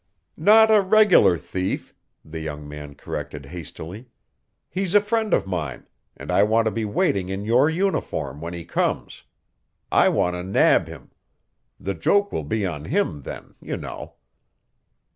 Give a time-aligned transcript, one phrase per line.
[0.41, 1.93] "Not a regular thief,"
[2.25, 4.07] the young man corrected hastily.
[4.67, 5.85] "He's a friend of mine
[6.17, 9.25] and I want to be waiting in your uniform when he comes.
[9.91, 11.11] I want to nab him.
[11.79, 14.15] The joke will be on him, then, you know."